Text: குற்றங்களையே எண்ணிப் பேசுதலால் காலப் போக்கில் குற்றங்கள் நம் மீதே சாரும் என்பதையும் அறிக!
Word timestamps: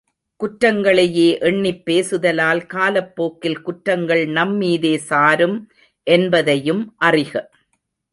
குற்றங்களையே 0.39 1.27
எண்ணிப் 1.39 1.83
பேசுதலால் 1.85 2.65
காலப் 2.65 3.15
போக்கில் 3.15 3.61
குற்றங்கள் 3.61 4.23
நம் 4.29 4.55
மீதே 4.55 4.97
சாரும் 5.01 5.57
என்பதையும் 6.07 6.83
அறிக! 7.01 7.33